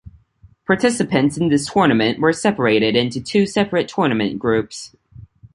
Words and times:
Participants 0.65 1.37
in 1.37 1.49
this 1.49 1.67
tournament 1.71 2.17
were 2.17 2.33
separated 2.33 2.95
into 2.95 3.21
two 3.21 3.45
separate 3.45 3.87
tournament 3.87 4.39
groups. 4.39 4.95